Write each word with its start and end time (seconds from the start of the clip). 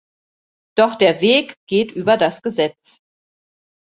Doch 0.75 0.95
der 0.95 1.21
Weg 1.21 1.53
geht 1.69 1.91
über 1.91 2.17
das 2.17 2.41
Gesetz. 2.41 2.97